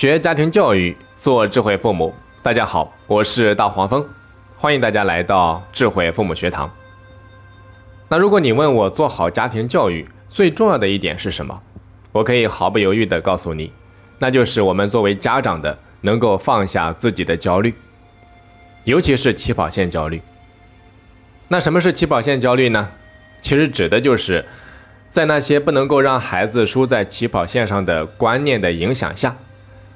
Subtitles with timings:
[0.00, 2.14] 学家庭教育，做智慧父母。
[2.42, 4.02] 大家好，我是大黄蜂，
[4.56, 6.70] 欢迎大家来到智慧父母学堂。
[8.08, 11.60] 那如果你问我做好家庭教育最重要的一点是什么，
[12.12, 13.70] 我可以毫不犹豫地告诉你，
[14.18, 17.74] 那就是我们作为家长的能够放下自己的焦虑，
[18.84, 20.22] 尤其是起跑线焦虑。
[21.48, 22.88] 那什么是起跑线焦虑呢？
[23.42, 24.46] 其实指的就是
[25.10, 29.36] 在那些不能够让孩子输在起跑线上的观念的影响下，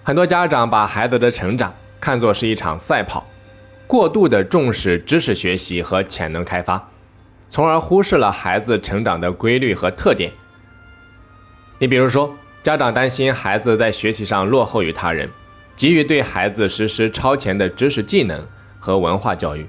[0.06, 3.26] 很多家长把孩子的成长看作是一场赛跑，
[3.86, 6.90] 过度的重视知识学习和潜能开发，
[7.48, 10.30] 从而忽视了孩子成长的规律和特点。
[11.78, 15.26] 你比如说，家长担心孩子在学习上落后于他人，
[15.74, 18.46] 急于对孩子实施超前的知识技能
[18.78, 19.66] 和文化教育。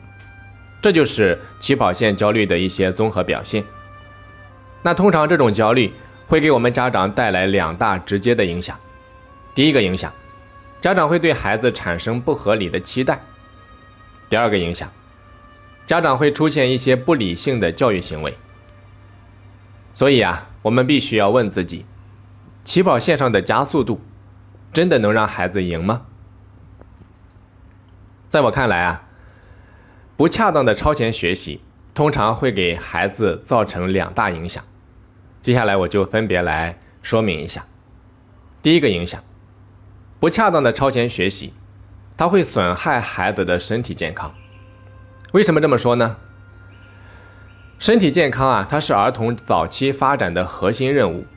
[0.82, 3.64] 这就是起跑线焦虑的一些综合表现。
[4.82, 5.94] 那通常这种焦虑
[6.28, 8.78] 会给我们家长带来两大直接的影响。
[9.56, 10.12] 第一个影响，
[10.86, 13.16] 家长会对孩子产生不合理的期待；
[14.30, 14.92] 第二个影响，
[15.88, 18.38] 家长会出现一些不理性的教育行为。
[19.96, 21.88] 所以啊，我们必须要问自己：
[22.64, 24.00] 起跑线上的加速度，
[24.74, 26.04] 真的能让孩子赢吗？
[28.30, 29.02] 在我看来啊。
[30.16, 31.62] 不恰当的超前学习
[31.96, 34.64] 通常会给孩子造成两大影响，
[35.42, 37.66] 接下来我就分别来说明一下。
[38.62, 39.24] 第一个影响，
[40.26, 41.54] 不恰当的超前学习，
[42.18, 44.34] 它会损害孩子的身体健康。
[45.34, 46.16] 为什么这么说呢？
[47.78, 51.28] 身体健康啊，它是儿童早期发展的核心任务。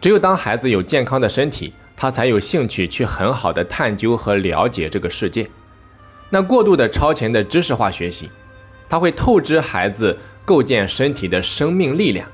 [0.00, 5.50] 只有当孩子有健康的身体，他才有兴趣去很好的探究和了解这个世界。
[6.30, 8.30] 那过度的超前的知识化学习，
[8.88, 12.28] 它会透支孩子构建身体的生命力量。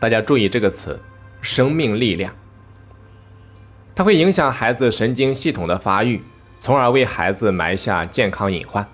[0.00, 1.00] 大家注意这个词
[1.40, 2.34] “生命力量”，
[3.96, 6.22] 它会影响孩子神经系统的发育，
[6.60, 8.86] 从而为孩子埋下健康隐患。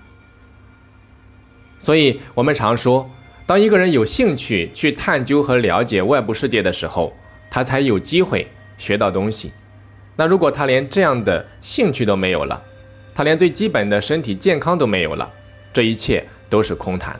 [1.80, 3.10] 所以，我们常说，
[3.44, 7.12] 当一个人有兴趣去探究和了解外部世界的时候，
[7.50, 8.46] 他才有机会
[8.78, 9.52] 学到东西。
[10.14, 12.62] 那如果他连这样的兴趣都没有了，
[13.12, 15.28] 他连最基本的身体健康都没有了，
[15.72, 17.18] 这一切都是空谈。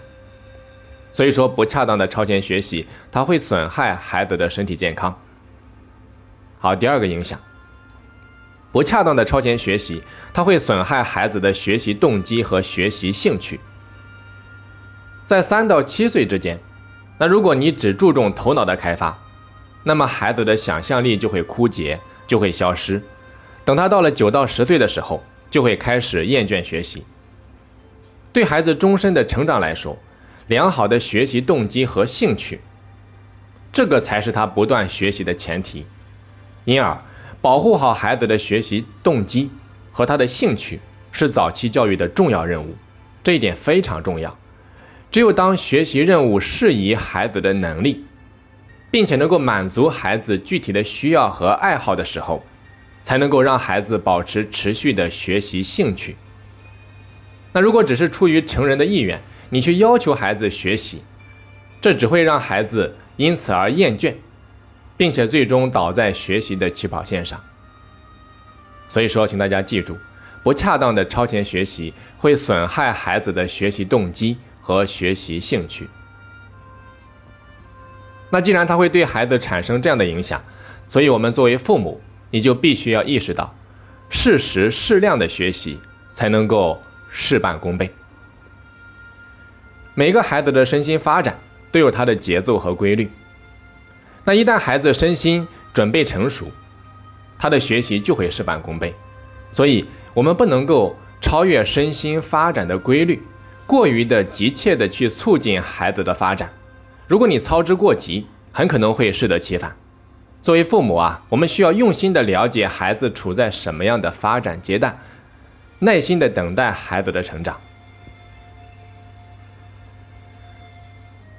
[1.13, 5.19] 所以说，不恰当的超前学习，它会损害孩子的身体健康。
[6.61, 7.41] 好，第二个影响，
[8.73, 10.03] 不恰当的超前学习，
[10.33, 13.61] 它会损害孩子的学习动机和学习兴趣。
[15.27, 16.59] 在三到七岁之间，
[17.19, 19.23] 那如果你只注重头脑的开发，
[19.85, 23.03] 那么孩子的想象力就会枯竭，就会消失。
[23.65, 27.05] 等他到了九到十岁的时候，就会开始厌倦学习。
[28.33, 29.99] 对孩子终身的成长来说，
[30.47, 32.61] 良好的学习动机和兴趣，
[33.73, 35.87] 这个才是他不断学习的前提。
[36.65, 37.01] 因而，
[37.43, 39.51] 保护好孩子的学习动机
[39.93, 40.81] 和他的兴趣，
[41.11, 42.75] 是早期教育的重要任务。
[43.23, 44.39] 这一点非常重要。
[45.11, 48.07] 只有当学习任务适宜孩子的能力，
[48.91, 52.43] 并且能够满足孩子具体的需要和爱好的时候。
[53.05, 56.15] 才能够让孩子保持持续的学习兴趣。
[57.53, 59.21] 那如果只是出于成人的意愿，
[59.51, 61.03] 你去要求孩子学习，
[61.81, 64.15] 这只会让孩子因此而厌倦，
[64.97, 67.41] 并且最终倒在学习的起跑线上。
[68.89, 69.97] 所以说，请大家记住，
[70.43, 75.89] 不恰当的超前学习会损害孩子的学习动机和学习兴趣。
[78.31, 80.43] 那既然它会对孩子产生这样的影响，
[80.87, 82.01] 所以我们作为父母。
[82.35, 83.55] 你就必须要意识到，
[84.09, 85.79] 适时适量的学习
[86.15, 86.81] 才能够
[87.11, 87.93] 事半功倍。
[89.93, 91.39] 每个孩子的身心发展
[91.71, 93.11] 都有它的节奏和规律。
[94.25, 96.51] 那一旦孩子身心准备成熟，
[97.39, 98.95] 他的学习就会事半功倍。
[99.51, 99.85] 所以，
[100.15, 103.23] 我们不能够超越身心发展的规律，
[103.67, 106.51] 过于的急切的去促进孩子的发展。
[107.07, 109.77] 如果你操之过急，很可能会适得其反。
[110.43, 114.99] 作为父母啊，我们需要用心的了解孩子处在什么样的发展阶段，
[115.81, 117.61] 耐心的等待孩子的成长。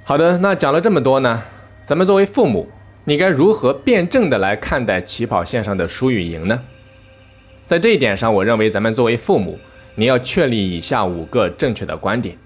[0.03, 1.41] 好的，那讲了这么多呢，
[1.85, 2.69] 咱们作为父母，
[3.03, 6.61] 你该如何辩证的来看待起跑线上的输与赢呢？
[7.67, 9.59] 在这一点上，我认为咱们作为父母，
[9.95, 12.37] 你要确立以下五个正确的观点。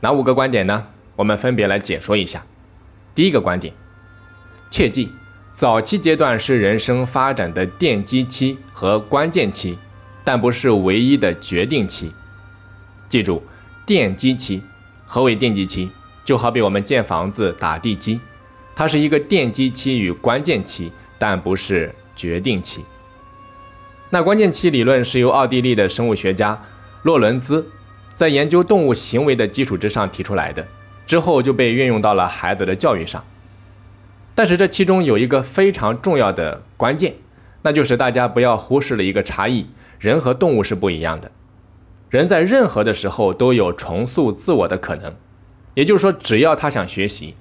[0.00, 0.86] 哪五个观点呢？
[1.16, 2.44] 我们分别来解说一下。
[3.12, 3.74] 第一个观点，
[4.70, 5.10] 切记。
[5.52, 9.76] 早期阶段是人生发展的奠基期和关键期，
[10.24, 12.12] 但不是唯一的决定期。
[13.08, 13.42] 记住，
[13.84, 14.62] 奠基期。
[15.04, 15.90] 何为奠基期？
[16.24, 18.20] 就好比我们建房子打地基，
[18.80, 22.82] 它是一个奠基期与关键期，但不是决定期。
[24.08, 26.58] 那关键期理论是由奥地利的生物学家
[27.02, 27.70] 洛伦兹
[28.16, 30.66] 在研究动物行为的基础之上提出来的，
[31.06, 33.22] 之后就被运用到了孩子的教育上。
[34.34, 37.16] 但是这其中有一个非常重要的关键，
[37.60, 39.66] 那就是大家不要忽视了一个差异：
[39.98, 41.30] 人和动物是不一样的。
[42.08, 45.14] 人在任何的时候都有重塑自我的可能，
[45.74, 47.34] 也就是说，只要他想学习，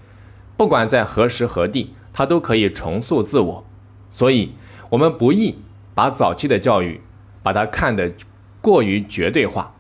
[0.60, 3.66] 不管在何时何地，他都可以重塑自我。
[4.10, 4.54] 所以，
[4.90, 5.56] 我们不易
[5.96, 7.00] 把早期的教育
[7.42, 8.12] 把它看得
[8.60, 9.74] 过于绝对化、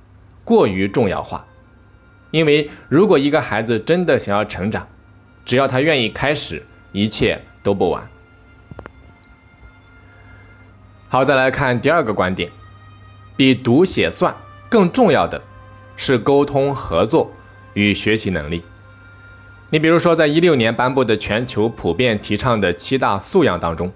[0.45, 1.45] 过于重要化。
[2.31, 4.87] 因为如果一个孩子真的想要成长，
[5.43, 8.09] 只要他愿意开始，一切都不晚。
[11.09, 12.49] 好，再来看第二个观点，
[13.35, 14.33] 比读写算。
[14.69, 15.41] 更重要的
[15.97, 17.29] 是沟通、合作
[17.73, 18.63] 与学习能力。
[19.71, 23.91] 你比如说，在一六年颁布的全球普遍提倡的七大素养当中，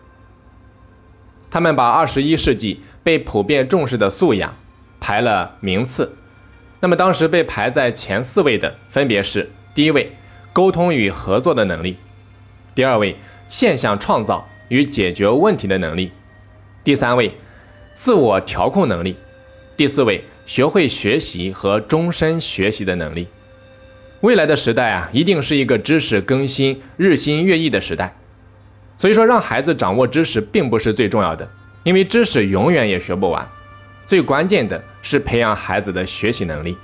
[1.49, 4.55] 他们把二十一世纪被普遍重视的素养
[4.99, 6.15] 排了名次。
[6.79, 10.11] 那么当时被排在前四位的分别是：第一位，
[10.51, 11.95] 沟通与合作的能力；
[12.75, 13.15] 第二位，
[13.49, 16.11] 现象创造与解决问题的能力；
[16.83, 17.31] 第三位，
[17.95, 19.15] 自我调控能力；
[19.75, 20.23] 第四位。
[20.45, 23.29] 学会学习和终身学习的能力。
[24.23, 28.15] 未来的时代啊，一定是一个知识更新日新月异的时代。
[28.97, 31.51] 所以说，让孩子掌握知识并不是最重要的，
[31.83, 33.45] 因为知识永远也学不完。
[34.05, 36.77] 最关键的是培养孩子的学习能力。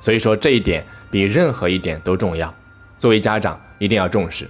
[0.00, 2.54] 所以说，这一点比任何一点都重要。
[2.96, 4.48] 作为家长，一定要重视。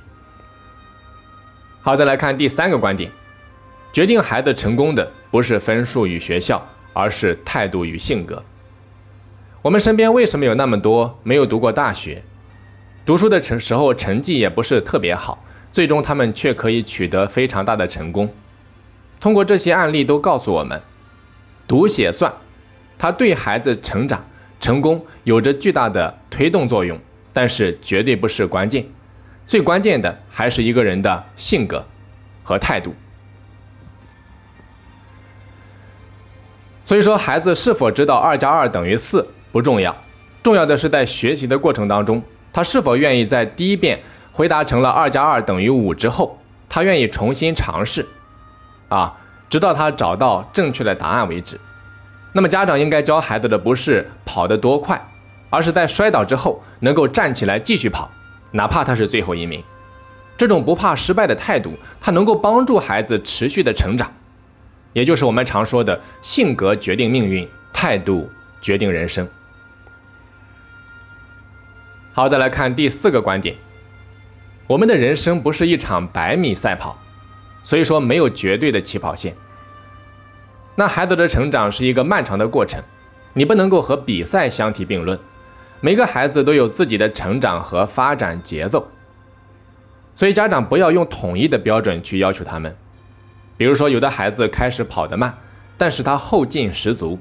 [1.81, 3.11] 好，再来看第三个观点：
[3.91, 6.62] 决定孩子成功的不是分数与学校。
[6.94, 8.44] 而是态度与性格。
[9.62, 12.25] 我们身边为什么有那么多没有读过大学，
[13.06, 18.35] 读书的成时候成绩也不是特别好，最终他们却可以取得非常大的成功？
[19.20, 20.82] 通过这些案例都告诉我们，
[21.69, 22.32] 读写算，
[22.99, 24.25] 它对孩子成长
[24.61, 26.99] 成功有着巨大的推动作用，
[27.32, 28.85] 但是绝对不是关键，
[29.47, 31.87] 最关键的还是一个人的性格
[32.43, 32.93] 和态度。
[36.85, 39.94] 所以说，孩子是否知道二加二等于四不重要，
[40.43, 42.22] 重要的是在学习的过程当中，
[42.52, 44.00] 他是否愿意在第一遍
[44.32, 48.08] 回答成了二加二等于五之后，他愿意重新尝试，
[48.88, 49.19] 啊，
[49.50, 51.60] 直到他找到正确的答案为止。
[52.32, 55.06] 那么，家长应该教孩子的不是跑得多快，
[55.50, 58.10] 而是在摔倒之后能够站起来继续跑，
[58.52, 59.62] 哪怕他是最后一名。
[60.38, 64.10] 这种不怕失败的态度，它能够帮助孩子持续的成长。
[64.94, 68.28] 也就是我们常说的性格决定命运，态度
[68.62, 69.28] 决定人生。
[72.14, 73.56] 好，再来看第四个观点：
[74.67, 76.99] 我们的人生不是一场百米赛跑，
[77.64, 79.35] 所以说没有绝对的起跑线。
[80.75, 82.82] 那孩子的成长是一个漫长的过程，
[83.32, 85.19] 你不能够和比赛相提并论。
[85.81, 88.87] 每个孩子都有自己的成长和发展节奏，
[90.14, 92.76] 所以家长不要用统一的标准去要求他们。
[93.56, 95.35] 比如说，有的孩子开始跑得慢，
[95.79, 97.19] 但是他后劲十足，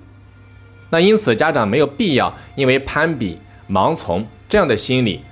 [0.90, 3.40] 那因此家长没有必要因为攀比、
[3.72, 5.24] 盲从这样的心理，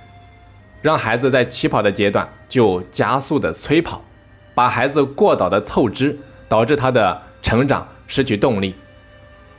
[0.82, 4.02] 让孩子在起跑的阶段就加速的催跑，
[4.56, 6.18] 把孩子过早的透支，
[6.48, 8.74] 导致他的成长失去动力。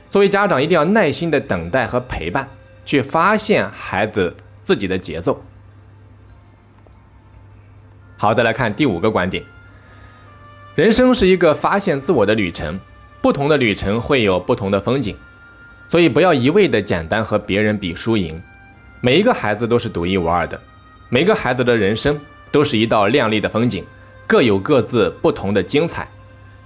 [0.09, 2.49] 作为家长，一定要耐心的等待和陪伴，
[2.83, 5.39] 去发现孩子自己的节奏。
[8.17, 9.43] 好，再来看第五个观点。
[10.73, 12.79] 人生是一个发现自我的旅程，
[13.21, 15.15] 不同的旅程会有不同的风景，
[15.87, 18.41] 所以不要一味的简单和别人比输赢。
[19.01, 20.61] 每一个孩子都是独一无二的，
[21.09, 22.19] 每个孩子的人生
[22.51, 23.83] 都是一道亮丽的风景，
[24.25, 26.07] 各有各自不同的精彩。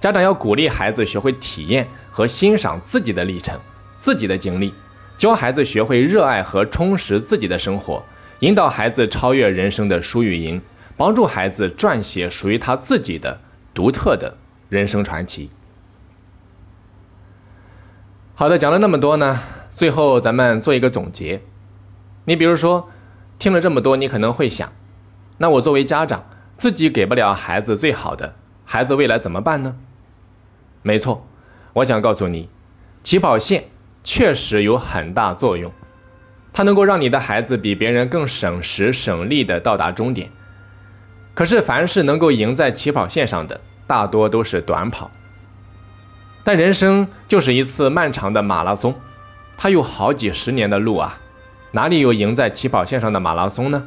[0.00, 3.58] 家长要鼓励孩子学会体验和欣赏自己的历程、
[3.98, 4.72] 自己的经历，
[5.16, 8.04] 教孩子学会热爱和充实自己的生活，
[8.40, 10.60] 引导孩子超越人生的输与赢，
[10.96, 13.40] 帮助孩子撰写属于他自己的。
[13.76, 14.38] 独特的
[14.70, 15.50] 人生传奇。
[18.34, 19.38] 好的，讲了那么多呢，
[19.70, 21.42] 最后咱们做一个总结。
[22.26, 22.90] 你比如说，
[23.38, 24.72] 听了这么多，你可能会想，
[25.38, 26.24] 那我作为家长，
[26.58, 29.76] 自己给不了孩子最好的，孩子未来怎么办呢？
[30.82, 31.24] 没错，
[31.72, 32.48] 我想告诉你，
[33.04, 33.64] 起跑线
[34.02, 35.70] 确实有很大作用，
[36.52, 40.28] 它能够让你的孩子比别人更省时省力的到达终点。
[41.32, 45.10] 可是，凡是能够赢在起跑线上的，大多都是短跑。
[46.42, 48.94] 但人生就是一次漫长的马拉松，
[49.56, 51.20] 它有好几十年的路啊，
[51.72, 53.84] 哪里有赢在起跑线上的马拉松呢？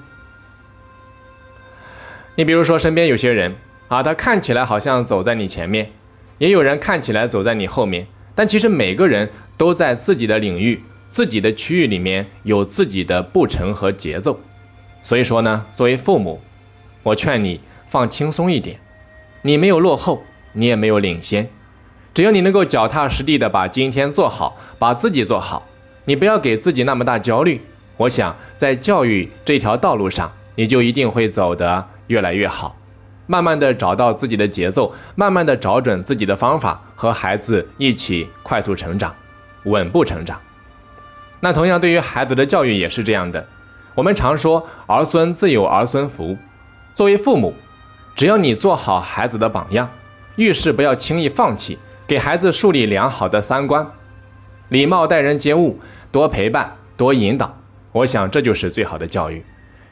[2.35, 3.55] 你比如说，身边有些人
[3.87, 5.91] 啊，他看起来好像走在你前面，
[6.37, 14.39] 也有人看起来走在你后面，但其实每个人都在自己的领域、自己的区域里面有自己的步程和节奏。
[15.03, 16.41] 所以说呢，作为父母，
[17.03, 18.79] 我劝你放轻松一点，
[19.41, 21.49] 你没有落后，你也没有领先，
[22.13, 25.67] 只要你能够脚踏实地的把今天做好，把自己做好，
[26.09, 27.61] 你不要给自己那么大焦虑。
[27.95, 32.75] 我想在教育这条道路上，你就一定会走得越来越好，
[33.27, 39.13] 慢慢的找到自己的节奏，慢慢的找准自己的方法，和孩子一起快速成长，
[39.65, 40.41] 稳步成长。
[41.41, 43.45] 那同样对于孩子的教育也是这样的。
[43.93, 46.35] 我们常说儿孙自有儿孙福，
[46.95, 47.53] 作为父母，
[48.15, 49.87] 只要你做好孩子的榜样，
[50.37, 53.85] 遇事不要轻易放弃，给孩子树立良好的三观，
[54.69, 55.79] 礼貌待人接物，
[56.11, 57.55] 多陪伴，多引导。
[57.91, 59.43] 我想这就是最好的教育，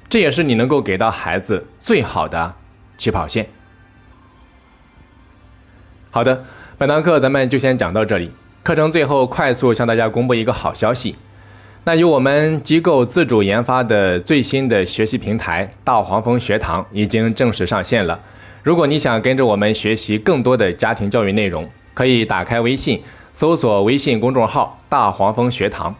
[0.09, 2.53] 这也是你能够给到孩子最好的
[2.97, 3.47] 起跑线。
[6.11, 6.43] 好的，
[6.77, 8.31] 本堂课咱们就先讲到这里。
[8.63, 11.15] 课程最后快速向大家公布一个好消息，
[11.85, 18.19] 那由我们机构自主研发的最新的学习平台“大黄蜂学堂”已经正式上线了。
[18.63, 23.01] 如果你想跟着我们学习更多的家庭教育内容，可以打开微信，
[23.33, 25.95] 搜索微信公众号“大黄蜂学堂”，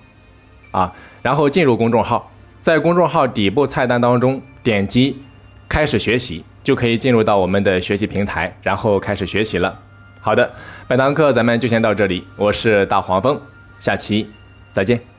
[0.72, 0.94] 啊。
[1.22, 2.32] 然后进入公众号，
[2.62, 5.22] 在公众号底部菜单当中点击
[5.68, 9.80] “开始学习”，就可以进入到我们的学习平台，然后开始学习了。
[10.22, 10.54] 好的，
[10.88, 13.40] 本堂课咱们就先到这里，我是大黄蜂，
[13.80, 14.30] 下期
[14.74, 15.17] 再见。